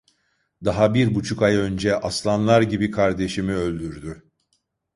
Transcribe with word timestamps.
Daha 0.65 0.93
bir 0.93 1.15
buçuk 1.15 1.41
ay 1.43 1.55
önce 1.55 1.95
aslanlar 1.99 2.61
gibi 2.61 2.91
kardeşimi 2.91 3.53
öldürdü. 3.53 4.23